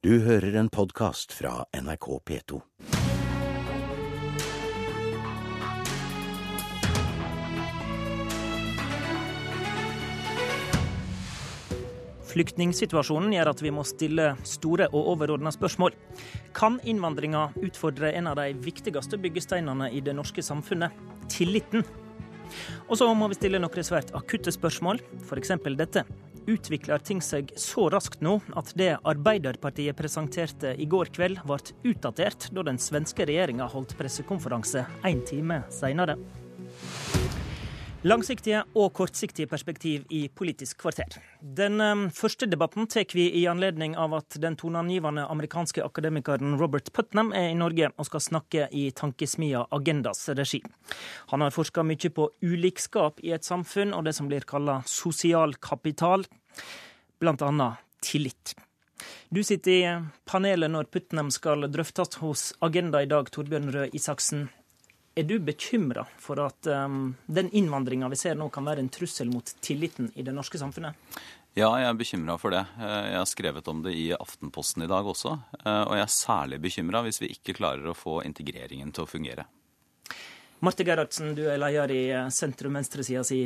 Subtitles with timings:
[0.00, 2.58] Du hører en podkast fra NRK P2.
[12.30, 15.92] Flyktningsituasjonen gjør at vi må stille store og overordna spørsmål.
[16.56, 20.96] Kan innvandringa utfordre en av de viktigste byggesteinene i det norske samfunnet
[21.28, 21.84] tilliten?
[22.88, 25.58] Og så må vi stille noen svært akutte spørsmål, f.eks.
[25.76, 26.08] dette.
[26.50, 31.60] Utvikler ting seg så raskt nå at det Arbeiderpartiet presenterte i går kveld, ble
[31.92, 36.18] utdatert da den svenske regjeringa holdt pressekonferanse én time seinere?
[38.00, 41.18] Langsiktige og kortsiktige perspektiv i Politisk kvarter.
[41.40, 46.88] Den um, første debatten tar vi i anledning av at den toneangivende amerikanske akademikeren Robert
[46.96, 50.62] Putnam er i Norge og skal snakke i tankesmia Agendas regi.
[51.28, 55.58] Han har forska mye på ulikskap i et samfunn og det som blir kalla sosial
[55.60, 56.24] kapital,
[57.20, 58.54] annet tillit.
[59.28, 64.48] Du sitter i panelet når Putnam skal drøftes hos Agenda i dag, Torbjørn Røe Isaksen.
[65.14, 69.30] Er du bekymra for at um, den innvandringa vi ser nå, kan være en trussel
[69.30, 70.94] mot tilliten i det norske samfunnet?
[71.58, 72.62] Ja, jeg er bekymra for det.
[72.78, 75.32] Eh, jeg har skrevet om det i Aftenposten i dag også.
[75.64, 79.10] Eh, og jeg er særlig bekymra hvis vi ikke klarer å få integreringen til å
[79.10, 79.48] fungere.
[80.62, 83.42] Marte Gerhardsen, du er leder i eh, sentrum-venstresida si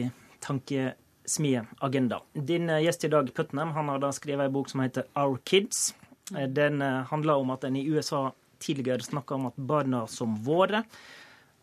[1.24, 2.22] tankesmie Agenda.
[2.32, 5.94] Din gjest i dag, Putnam, han har da skrevet ei bok som heter Our Kids.
[6.30, 10.84] Den handler om at en i USA tidligere snakka om at barna som våre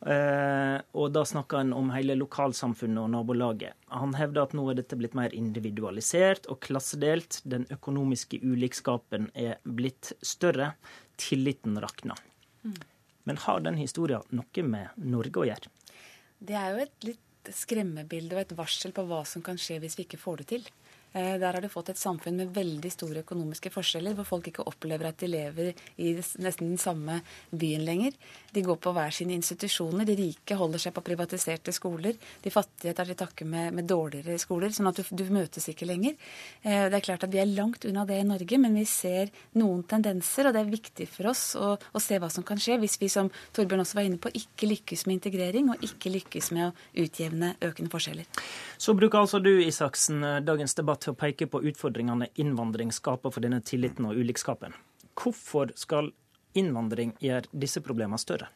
[0.01, 3.77] Eh, og da snakka han om hele lokalsamfunnet og nabolaget.
[3.93, 7.41] Han hevder at nå er dette blitt mer individualisert og klassedelt.
[7.45, 10.73] Den økonomiske ulikskapen er blitt større.
[11.21, 12.17] Tilliten rakner.
[12.65, 12.79] Mm.
[13.29, 15.69] Men har den historien noe med Norge å gjøre?
[16.41, 19.97] Det er jo et litt skremmebilde og et varsel på hva som kan skje hvis
[19.97, 20.67] vi ikke får det til.
[21.13, 24.63] Eh, der har du fått et samfunn med veldig store økonomiske forskjeller, hvor folk ikke
[24.69, 27.17] opplever at de lever i nesten den samme
[27.51, 28.15] byen lenger.
[28.55, 30.07] De går på hver sine institusjoner.
[30.07, 32.15] De rike holder seg på privatiserte skoler.
[32.43, 35.89] De fattige tar til takke med, med, dårligere skoler, sånn at du, du, møtes ikke
[35.89, 36.15] lenger.
[36.63, 39.33] Eh, det er klart at Vi er langt unna det i Norge, men vi ser
[39.59, 42.79] noen tendenser, og det er viktig for oss å, å se hva som kan skje
[42.79, 46.51] hvis vi, som Torbjørn også var inne på, ikke lykkes med integrering og ikke lykkes
[46.55, 48.27] med å utjevne økende forskjeller.
[48.79, 53.43] Så bruker altså du, Isaksen, dagens debatt til å peke på utfordringene innvandring skaper for
[53.43, 54.75] denne tilliten og ulikskapen.
[55.17, 56.11] Hvorfor skal
[56.57, 58.51] innvandring gjøre disse problemene større?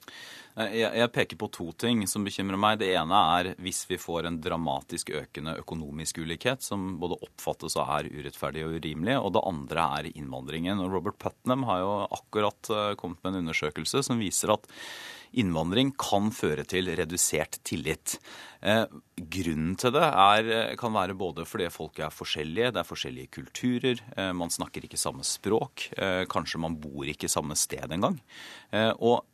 [0.56, 2.78] Jeg, jeg, peker på to ting som bekymrer meg.
[2.80, 7.92] Det ene er hvis vi får en dramatisk økende økonomisk ulikhet, som både oppfattes og
[7.98, 9.18] er urettferdig og urimelig.
[9.20, 10.80] Og det andre er innvandringen.
[10.80, 14.72] Og Robert Putnam har jo akkurat eh, kommet med en undersøkelse som viser at
[15.36, 18.16] innvandring kan føre til redusert tillit.
[18.64, 18.86] Eh,
[19.20, 20.50] grunnen til det er,
[20.80, 25.00] kan være både fordi folk er forskjellige, det er forskjellige kulturer, eh, man snakker ikke
[25.00, 28.22] samme språk, eh, kanskje man bor ikke samme sted engang.
[28.72, 29.26] Eh, og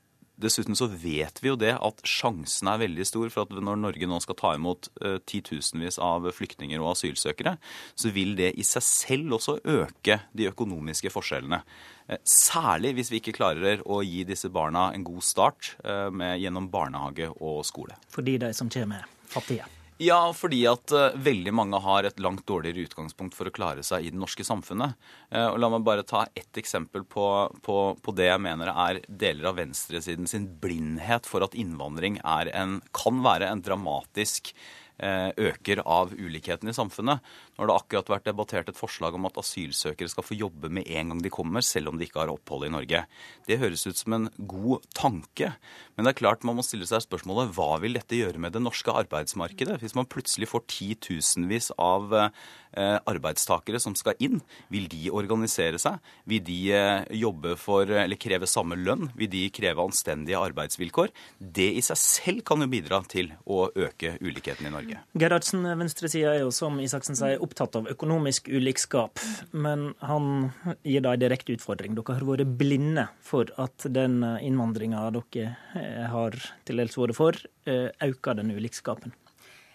[0.42, 4.08] Dessuten så vet vi jo det at sjansen er veldig stor for at når Norge
[4.10, 7.58] nå skal ta imot uh, titusenvis av flyktninger og asylsøkere,
[7.96, 11.62] så vil det i seg selv også øke de økonomiske forskjellene.
[12.08, 16.40] Uh, særlig hvis vi ikke klarer å gi disse barna en god start uh, med,
[16.42, 18.00] gjennom barnehage og skole.
[18.10, 19.70] Fordi de som kommer, er fattige?
[20.02, 24.08] Ja, fordi at uh, veldig mange har et langt dårligere utgangspunkt for å klare seg
[24.08, 24.96] i det norske samfunnet.
[25.30, 27.26] Uh, og La meg bare ta ett eksempel på,
[27.62, 32.80] på, på, det jeg mener er deler av venstresiden sin blindhet for at innvandring en,
[32.98, 34.56] kan være en dramatisk
[35.04, 37.22] uh, øker av ulikheten i samfunnet.
[37.62, 40.88] Nå har det akkurat vært debattert et forslag om at asylsøkere skal få jobbe med
[40.98, 43.04] en gang de kommer, selv om de ikke har opphold i Norge.
[43.46, 45.52] Det høres ut som en god tanke,
[45.94, 48.64] men det er klart man må stille seg spørsmålet hva vil dette gjøre med det
[48.66, 49.78] norske arbeidsmarkedet?
[49.84, 54.42] Hvis man plutselig får titusenvis av eh, arbeidstakere som skal inn,
[54.74, 56.02] vil de organisere seg?
[56.26, 59.12] Vil de eh, jobbe for, eller kreve samme lønn?
[59.22, 61.14] Vil de kreve anstendige arbeidsvilkår?
[61.38, 65.06] Det i seg selv kan jo bidra til å øke ulikheten i Norge.
[65.14, 69.20] Gerhardsen, venstresida er jo som Isaksen sier opptatt av økonomisk ulikskap,
[69.52, 70.52] men han
[70.88, 71.96] gir da en direkte utfordring.
[71.98, 77.42] Dere har vært blinde for at den innvandringa dere eh, har til dels vært for,
[77.68, 79.14] eh, øker den ulikskapen.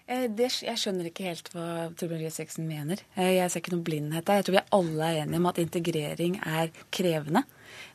[0.07, 3.03] Eh, det, jeg skjønner ikke helt hva Torbjørn Røe Isaksen mener.
[3.19, 4.41] Jeg ser ikke noen blindhet der.
[4.41, 7.43] Jeg tror vi alle er enige om at integrering er krevende.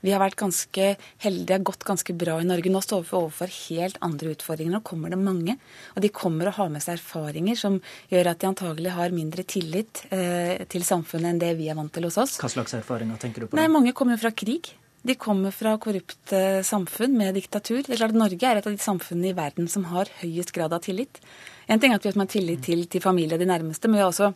[0.02, 0.88] Vi har vært ganske
[1.24, 2.74] heldige, har gått ganske bra i Norge.
[2.74, 4.76] Nå står vi overfor helt andre utfordringer.
[4.78, 5.58] Nå kommer det mange.
[5.96, 7.80] Og de kommer og har med seg erfaringer som
[8.12, 11.94] gjør at de antagelig har mindre tillit eh, til samfunnet enn det vi er vant
[11.94, 12.38] til hos oss.
[12.42, 13.60] Hva slags erfaringer tenker du på?
[13.60, 14.74] Nei, Mange kommer fra krig.
[15.02, 17.82] De kommer fra korrupte samfunn med diktatur.
[17.82, 20.54] Det er klart at Norge er et av de samfunnene i verden som har høyest
[20.54, 21.18] grad av tillit.
[21.66, 24.04] En ting er at vi har tillit til, til familie og de nærmeste, men vi
[24.04, 24.30] har også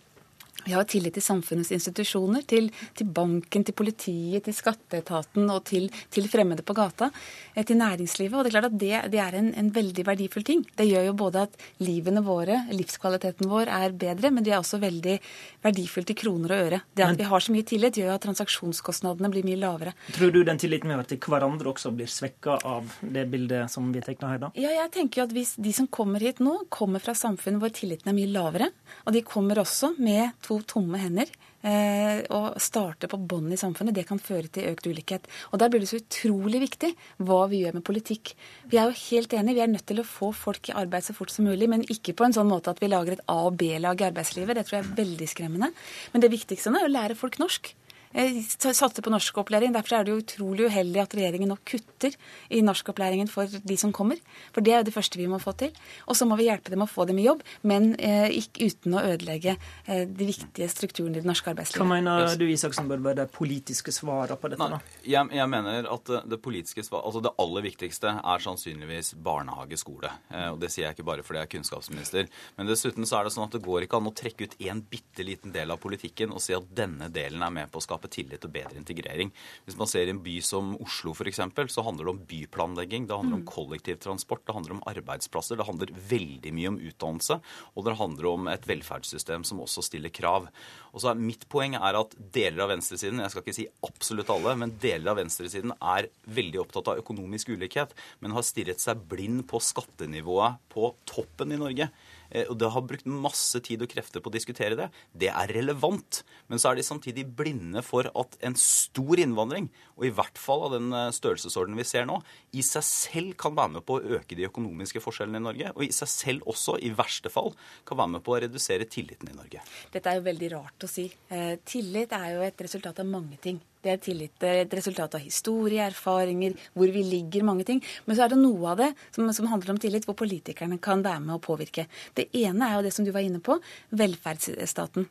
[0.63, 5.90] Vi har tillit til samfunnets institusjoner, til, til, banken, til politiet, til skatteetaten og til,
[6.13, 7.12] til fremmede på gata,
[7.54, 8.34] eh, til næringslivet.
[8.34, 10.63] Og det er klart at det, det er en, en, veldig verdifull ting.
[10.78, 14.80] Det gjør jo både at livene våre, livskvaliteten vår, er bedre, men det er også
[14.81, 15.18] veldig
[15.66, 16.81] verdifullt i kroner og øre.
[16.96, 19.94] Det at men, vi har så mye tillit, gjør at transaksjonskostnadene blir mye lavere.
[20.18, 23.92] Tror du den tilliten vi har til hverandre også blir svekka av det bildet som
[23.94, 24.52] vi tegner her da?
[24.57, 27.74] Ja, jeg tenker jo at hvis de som kommer hit nå, kommer fra samfunn hvor
[27.75, 28.72] tilliten er mye lavere,
[29.06, 31.30] og de kommer også med to tomme hender
[31.65, 35.30] eh, og starte på bånn i samfunnet, det kan føre til økt ulikhet.
[35.51, 36.92] Og Der blir det så utrolig viktig
[37.25, 38.36] hva vi gjør med politikk.
[38.71, 41.18] Vi er jo helt enige, vi er nødt til å få folk i arbeid så
[41.18, 43.57] fort som mulig, men ikke på en sånn måte at vi lager et A- og
[43.62, 44.56] B-lag i arbeidslivet.
[44.57, 45.74] Det tror jeg er veldig skremmende.
[46.13, 47.74] Men det viktigste nå er å lære folk norsk.
[48.16, 49.74] Eh, satser på norskopplæring.
[49.76, 52.14] Derfor er det jo utrolig uheldig at regjeringen nå kutter
[52.48, 54.22] i norskopplæringen for de som kommer.
[54.56, 55.74] For det er jo det første vi må få til.
[56.08, 58.96] Og så må vi hjelpe dem å få dem i jobb, men eh, ikke uten
[58.96, 61.84] å ødelegge eh, de viktige strukturene i det norske arbeidslivet.
[61.84, 64.70] Hva mener du Isaksen bør være det politiske svaret på dette?
[64.72, 69.82] Nei, jeg, jeg, mener at det politiske svaret, altså det aller viktigste er sannsynligvis barnehage,
[69.82, 70.14] skole.
[70.32, 72.32] Eh, og det sier jeg ikke bare fordi jeg er kunnskapsminister.
[72.56, 74.86] Men dessuten så er det sånn at det går ikke an å trekke ut en
[74.96, 78.05] bitte liten del av politikken og si at denne delen er med på å skape
[78.06, 79.31] skape tillit og bedre integrering.
[79.66, 81.40] Hvis man ser en by som Oslo f.eks.,
[81.74, 83.50] så handler det om byplanlegging, det handler om mm.
[83.50, 87.40] kollektivtransport, det handler om arbeidsplasser, det handler veldig mye om utdannelse,
[87.75, 90.50] og det handler om et velferdssystem som også stiller krav.
[90.94, 94.30] Og så er Mitt poeng er at deler av venstresiden, jeg skal ikke si absolutt
[94.30, 99.02] alle, men deler av venstresiden er veldig opptatt av økonomisk ulikhet, men har stirret seg
[99.10, 101.90] blind på skattenivået på toppen i Norge.
[102.30, 104.89] Eh, og det har brukt masse tid og krefter på å diskutere det.
[105.13, 106.24] Det er relevant.
[106.51, 110.68] Men så er de samtidig blinde for at en stor innvandring, og i hvert fall
[110.68, 112.19] av den eh, størrelsesordenen vi ser nå,
[112.56, 115.75] i seg selv kan være med på å øke de økonomiske forskjellene i Norge.
[115.75, 117.54] Og i seg selv også, i verste fall,
[117.88, 119.63] kan være med på å redusere tilliten i Norge.
[119.94, 121.07] Dette er jo veldig rart å si.
[121.30, 123.62] Eh, tillit er jo et resultat av mange ting.
[123.86, 127.84] Det er tillit, et resultat av historie, erfaringer, hvor vi ligger, mange ting.
[128.08, 131.06] Men så er det noe av det som, som, handler om tillit, hvor politikerne kan
[131.06, 131.86] være med å påvirke.
[132.18, 133.60] Det ene er jo det som du var inne på,
[133.94, 135.06] velferdsstaten.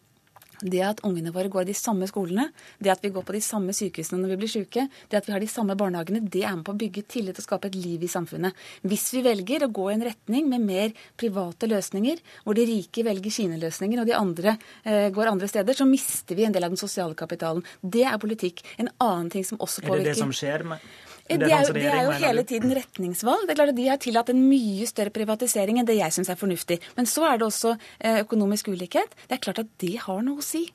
[0.62, 2.48] Det at ungene våre går i de samme skolene,
[2.82, 5.34] det at vi går på de samme sykehusene når vi blir syke, det at vi
[5.34, 8.04] har de samme barnehagene, det er med på å bygge tillit og skape et liv
[8.04, 8.56] i samfunnet.
[8.86, 13.06] Hvis vi velger å gå i en retning med mer private løsninger, hvor de rike
[13.06, 16.66] velger sine løsninger og de andre eh, går andre steder, så mister vi en del
[16.66, 17.64] av den sosiale kapitalen.
[17.80, 18.64] Det er politikk.
[18.78, 20.64] En annen ting som også påvirker Er det det som skjer?
[20.64, 20.80] med
[21.24, 23.46] det er, jo, det er jo hele tiden retningsvalg.
[23.46, 26.28] Det er klart at De har tillatt en mye større privatisering enn det jeg syns
[26.28, 26.76] er fornuftig.
[26.98, 29.16] Men så er det også eh, økonomisk ulikhet.
[29.24, 30.66] Det er klart at det har noe å si.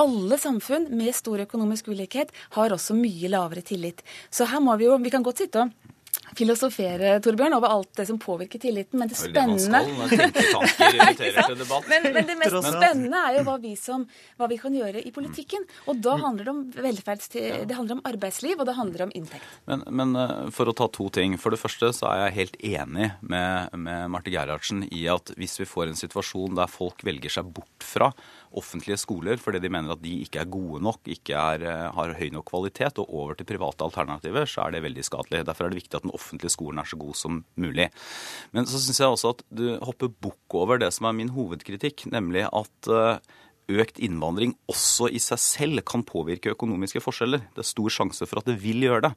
[0.00, 4.00] Alle samfunn med stor økonomisk ulikhet har også mye lavere tillit.
[4.32, 5.89] Så her må vi jo Vi kan godt sitte og
[6.38, 8.98] filosofere Torbjørn, over alt det som påvirker tilliten.
[9.00, 9.80] Men det spennende
[11.90, 14.06] men, men, det mest spennende er jo hva vi, som,
[14.38, 15.66] hva vi, kan gjøre i politikken.
[15.90, 17.28] Og da handler det om velferds...
[17.30, 19.46] Det handler om arbeidsliv, og det handler om inntekt.
[19.70, 21.38] Men, men, eh, for å ta to ting.
[21.40, 25.60] For det første så er jeg helt enig med, med Marte Gerhardsen i at hvis
[25.62, 28.12] vi får en situasjon der folk velger seg bort fra
[28.56, 32.14] offentlige skoler fordi de mener at de ikke er gode nok, ikke er, eh, har
[32.18, 35.44] høy nok kvalitet, og over til private alternativer, så er det veldig skadelig.
[35.46, 37.90] Derfor er det viktig at den offentlige skolen er så god som mulig.
[38.52, 42.06] Men så syns jeg også at du hopper bukk over det som er min hovedkritikk,
[42.10, 43.22] nemlig at eh,
[43.78, 47.44] økt innvandring også i seg selv kan påvirke økonomiske forskjeller.
[47.54, 49.14] Det er stor sjanse for at det vil gjøre det.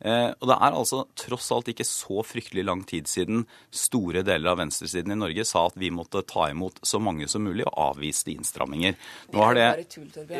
[0.00, 3.42] Eh, og det er altså tross alt ikke så fryktelig lang tid siden
[3.74, 7.44] store deler av venstresiden i Norge sa at vi måtte ta imot så mange som
[7.44, 8.96] mulig og avviste innstramminger.
[9.34, 9.66] Nå har det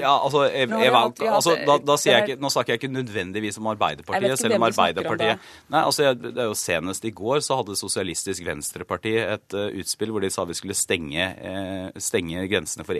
[0.01, 0.95] Ja, altså, jeg, jeg,
[1.29, 4.67] altså da, da sier jeg ikke, Nå snakker jeg ikke nødvendigvis om Arbeiderpartiet, selv om
[4.71, 9.69] Arbeiderpartiet Nei, altså, det er jo Senest i går så hadde Sosialistisk Venstreparti et uh,
[9.81, 12.99] utspill hvor de sa vi skulle stenge, uh, stenge grensene for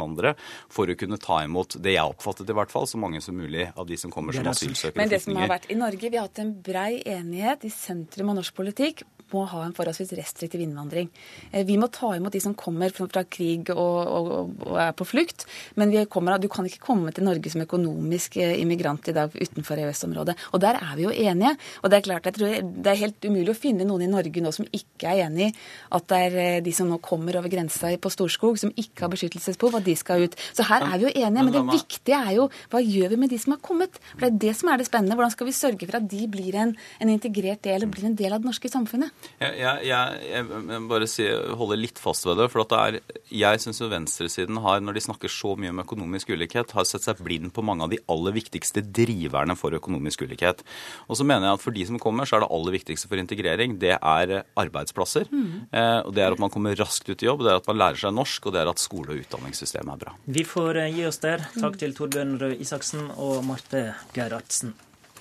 [0.00, 0.34] EØS-innvandrere
[0.72, 3.68] for å kunne ta imot det jeg oppfattet i hvert fall, så mange som mulig
[3.76, 6.16] av de som kommer som asylsøkere Men det som har vært i Norge Norge vi
[6.16, 10.62] har hatt en brei enighet i sentrum av norsk politikk må ha en forholdsvis restriktiv
[10.64, 11.08] innvandring.
[11.52, 14.30] Eh, vi må ta imot de som kommer fra krig og, og,
[14.66, 15.46] og er på flukt.
[15.78, 19.80] Men kommer, du kan ikke komme til Norge som økonomisk eh, immigrant i dag utenfor
[19.84, 20.36] EØS-området.
[20.54, 21.54] Og der er vi jo enige.
[21.82, 24.44] Og det er klart, jeg tror det er helt umulig å finne noen i Norge
[24.44, 25.54] nå som ikke er enig i
[25.96, 29.14] at det er eh, de som nå kommer over grensa på Storskog, som ikke har
[29.14, 30.38] beskyttelsesbehov, at de skal ut.
[30.56, 31.44] Så her er vi jo enige.
[31.44, 34.00] Men det viktige er jo hva gjør vi med de som har kommet?
[34.14, 35.18] For det er det som er det spennende.
[35.18, 38.34] Hvordan skal vi sørge for at de blir en, en integrert del blir en del
[38.34, 39.12] av det norske samfunnet?
[39.40, 41.26] Jeg, jeg, jeg, jeg bare si,
[41.60, 42.48] holder litt fast ved det.
[42.52, 42.98] for det er,
[43.34, 47.22] Jeg syns venstresiden har, når de snakker så mye om økonomisk ulikhet, har sett seg
[47.24, 50.62] blind på mange av de aller viktigste driverne for økonomisk ulikhet.
[51.08, 53.20] Og så mener jeg at for de som kommer, så er det aller viktigste for
[53.20, 55.28] integrering det er arbeidsplasser.
[55.30, 55.66] Mm.
[55.72, 57.80] Eh, og Det er at man kommer raskt ut i jobb, det er at man
[57.80, 60.16] lærer seg norsk, og det er at skole- og utdanningssystemet er bra.
[60.24, 61.46] Vi får eh, gi oss der.
[61.56, 64.74] Takk til Torbjørn Røe Isaksen og Marte Gerhardsen.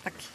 [0.03, 0.27] Takk.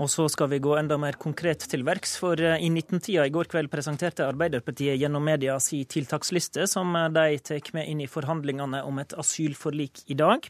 [0.00, 3.32] Og så skal vi gå enda mer konkret til verks, for eh, i 19-tida i
[3.34, 8.08] går kveld presenterte Arbeiderpartiet gjennom media si tiltaksliste, som eh, de tar med inn i
[8.08, 10.48] forhandlingene om et asylforlik i dag.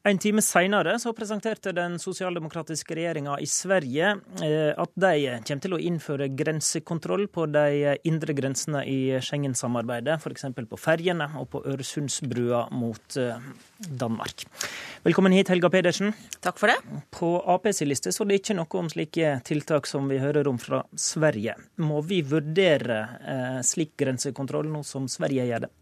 [0.00, 5.10] En time seinere presenterte den sosialdemokratiske regjeringa i Sverige eh, at de
[5.44, 10.46] kommer til å innføre grensekontroll på de indre grensene i Schengen-samarbeidet, f.eks.
[10.70, 13.44] på ferjene og på Øresundsbrua mot eh,
[14.00, 14.46] Danmark.
[15.04, 16.14] Velkommen hit, Helga Pedersen.
[16.40, 16.78] Takk for det.
[17.12, 20.80] På Aps liste så det ikke noe om slike tiltak som vi hører om fra
[20.96, 21.58] Sverige.
[21.84, 25.72] Må vi vurdere eh, slik grensekontroll nå som Sverige gjør det?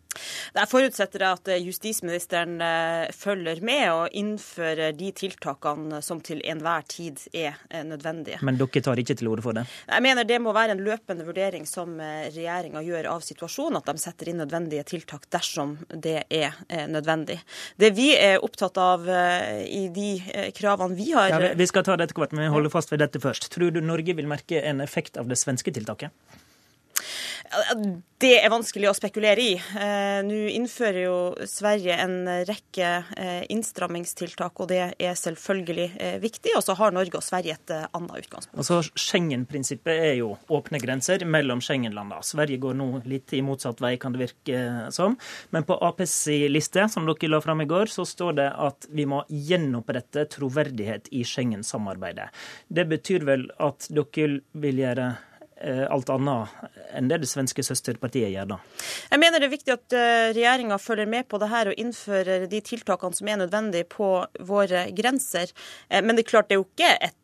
[0.57, 6.87] Jeg forutsetter at eh, justisministeren eh, følger med og innfører de tiltakene som til enhver
[6.88, 8.41] tid er eh, nødvendige.
[8.47, 9.67] Men dere tar ikke til orde for det?
[9.87, 14.03] Jeg mener det må være en løpende vurdering som regjeringa gjør av situasjonen, at de
[14.03, 16.57] setter inn nødvendige tiltak dersom det er
[16.91, 17.38] nødvendig.
[17.81, 20.11] Det vi er opptatt av i de
[20.57, 23.03] kravene vi har ja, Vi skal ta det etter hvert, men vi holder fast ved
[23.03, 23.50] dette først.
[23.55, 26.15] Tror du Norge vil merke en effekt av det svenske tiltaket?
[28.19, 29.52] Det er vanskelig å spekulere i.
[29.78, 32.17] Eh, Nå innfører jo Sverige en
[32.49, 36.57] rekke eh, innstrammingstiltak, og det er selvfølgelig eh, viktig.
[36.59, 38.59] Og så har Norge og Sverige et annet utgangspunkt.
[38.59, 42.26] Altså, Schengen-prinsippet er jo åpne grenser mellom Schengen-landene.
[42.26, 44.64] Sverige går nå litt i motsatt vei, kan det virke
[44.95, 45.14] som.
[45.55, 46.19] Men på Aps
[46.50, 51.07] liste, som dere la fram i går, så står det at vi må gjenopprette troverdighet
[51.14, 52.28] i Schengen-samarbeidet.
[52.67, 55.12] Det betyr vel at dere vil gjøre
[55.91, 58.59] alt annet enn det det svenske søsterpartiet gjør, da?
[59.11, 62.47] Jeg mener det er viktig at eh, regjeringa følger med på det her og innfører
[62.50, 64.11] de tiltakene som er nødvendige på
[64.49, 65.53] våre grenser.
[65.88, 67.17] Eh, men det er klart det er jo ikke et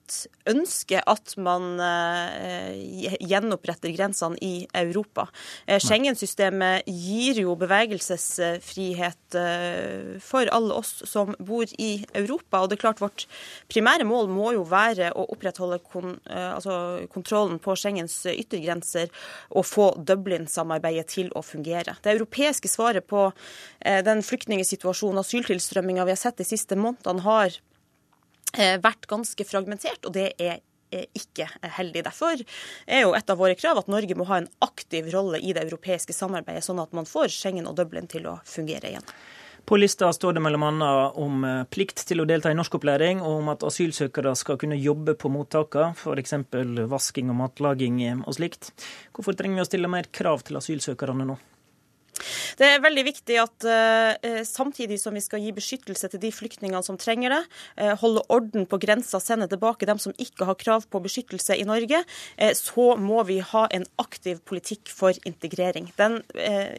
[0.51, 5.27] ønske at man eh, gjenoppretter grensene i Europa.
[5.67, 12.61] Eh, Schengen-systemet gir jo bevegelsesfrihet eh, for alle oss som bor i Europa.
[12.61, 13.27] Og det er klart vårt
[13.73, 19.11] primære mål må jo være å opprettholde kon, altså kontrollen på Schengens yttergrenser
[19.57, 21.97] og få Dublin-samarbeidet til å fungere.
[22.05, 23.27] Det europeiske svaret på
[23.81, 27.59] den flyktningsituasjonen, asyltilstrømminga vi har sett de siste månedene, har
[28.55, 30.63] vært ganske fragmentert, og det er
[30.95, 32.05] ikke heldig.
[32.07, 32.43] Derfor
[32.87, 35.65] er jo et av våre krav at Norge må ha en aktiv rolle i det
[35.67, 39.15] europeiske samarbeidet, sånn at man får Schengen og Dublin til å fungere igjen.
[39.65, 40.89] På lista står det bl.a.
[41.17, 45.15] om eh, plikt til å delta i norskopplæring, og om at asylsøkere skal kunne jobbe
[45.17, 46.37] på mottakene, f.eks.
[46.91, 48.75] vasking og matlaging og slikt.
[49.17, 51.39] Hvorfor trenger vi å stille mer krav til asylsøkerne nå?
[52.59, 56.83] Det er veldig viktig at uh, samtidig som vi skal gi beskyttelse til de flyktningene
[56.87, 57.41] som trenger det,
[57.81, 61.67] uh, holde orden på grensa, sende tilbake dem som ikke har krav på beskyttelse i
[61.69, 65.91] Norge, uh, så må vi ha en aktiv politikk for integrering.
[65.99, 66.21] Den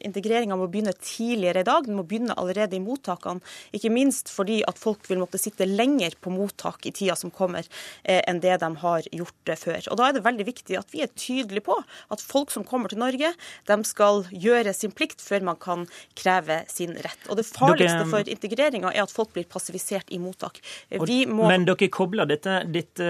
[0.06, 1.86] integreringa må begynne tidligere i dag.
[1.88, 3.44] Den må begynne allerede i mottakene.
[3.76, 7.68] Ikke minst fordi at folk vil måtte sitte lenger på mottak i tida som kommer,
[8.04, 9.90] enn det de har gjort før.
[9.92, 11.78] Og Da er det veldig viktig at vi er tydelige på
[12.14, 13.34] at folk som kommer til Norge,
[13.70, 15.86] de skal gjøre sin plikt før man kan
[16.18, 17.28] kreve sin rett.
[17.30, 20.62] Og Det farligste for integreringa er at folk blir passivisert i mottak.
[20.96, 21.48] Må...
[21.50, 23.10] Men dere kobler dette, dette,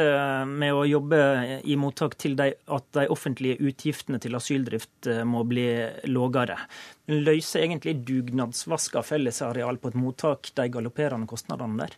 [0.49, 1.21] med å jobbe
[1.63, 5.67] i mottak til de, at de offentlige utgiftene til asyldrift eh, må bli
[6.09, 6.57] lågere
[7.11, 11.93] løser egentlig dugnadsvask av fellesareal på et mottak de galopperende kostnadene der?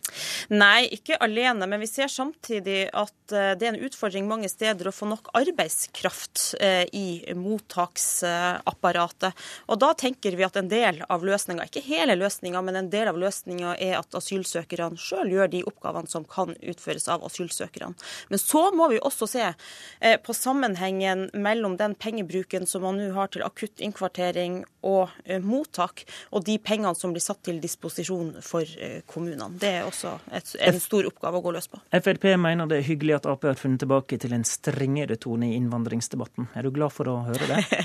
[0.51, 1.67] Nei, ikke alene.
[1.67, 5.31] Men vi ser samtidig at eh, det er en utfordring mange steder å få nok
[5.37, 9.45] arbeidskraft eh, i mottaksapparatet.
[9.71, 13.07] Og da tenker vi at en del av løsninga, ikke hele løsninga, men en del
[13.11, 17.95] av løsninga er at asylsøkerne sjøl gjør de oppgavene som kan utføres av asylsøkerne.
[18.27, 23.13] Men så må vi også se eh, på sammenhengen mellom den pengebruken som man nå
[23.15, 27.59] har til akutt innkvartering og og eh, mottak, og de pengene som blir satt til
[27.63, 29.49] disposisjon for eh, kommunene.
[29.59, 31.81] Det er også et, en stor oppgave å gå løs på.
[31.93, 35.57] Frp mener det er hyggelig at Ap har funnet tilbake til en strengere tone i
[35.57, 36.51] innvandringsdebatten.
[36.57, 37.63] Er du glad for å høre det?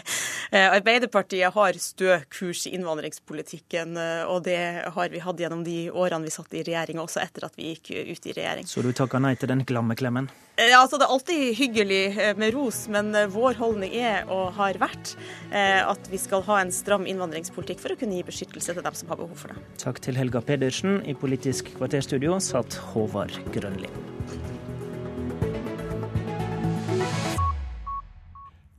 [0.52, 3.96] Arbeiderpartiet har stø kurs i innvandringspolitikken,
[4.28, 4.58] og det
[4.92, 7.92] har vi hatt gjennom de årene vi satt i regjering, også etter at vi gikk
[8.12, 8.68] ut i regjering.
[8.68, 10.28] Så du takker nei til den glammeklemmen?
[10.60, 12.02] Ja, altså Det er alltid hyggelig
[12.36, 15.14] med ros, men vår holdning er og har vært
[15.52, 19.12] at vi skal ha en stram innvandringspolitikk for å kunne gi beskyttelse til dem som
[19.12, 19.62] har behov for det.
[19.82, 21.00] Takk til Helga Pedersen.
[21.06, 23.90] I Politisk kvarterstudio satt Håvard Grønli.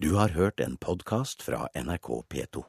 [0.03, 2.65] Du har hørt en podkast fra NRK P2.